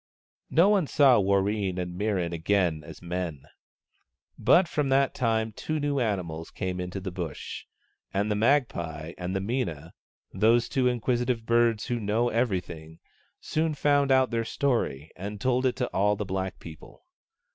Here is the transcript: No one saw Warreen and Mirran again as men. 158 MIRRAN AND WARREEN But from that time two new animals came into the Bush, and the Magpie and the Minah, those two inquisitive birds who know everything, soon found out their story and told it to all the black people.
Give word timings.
No 0.49 0.67
one 0.69 0.87
saw 0.87 1.19
Warreen 1.19 1.77
and 1.77 1.93
Mirran 1.95 2.33
again 2.33 2.83
as 2.83 3.03
men. 3.03 3.43
158 4.37 4.39
MIRRAN 4.39 4.39
AND 4.39 4.47
WARREEN 4.47 4.63
But 4.63 4.67
from 4.67 4.89
that 4.89 5.13
time 5.13 5.51
two 5.51 5.79
new 5.79 5.99
animals 5.99 6.49
came 6.49 6.79
into 6.79 6.99
the 6.99 7.11
Bush, 7.11 7.65
and 8.11 8.31
the 8.31 8.35
Magpie 8.35 9.13
and 9.19 9.35
the 9.35 9.39
Minah, 9.39 9.91
those 10.33 10.67
two 10.67 10.87
inquisitive 10.87 11.45
birds 11.45 11.85
who 11.85 11.99
know 11.99 12.29
everything, 12.29 12.97
soon 13.41 13.75
found 13.75 14.11
out 14.11 14.31
their 14.31 14.43
story 14.43 15.11
and 15.15 15.39
told 15.39 15.67
it 15.67 15.75
to 15.75 15.87
all 15.89 16.15
the 16.15 16.25
black 16.25 16.57
people. 16.57 17.05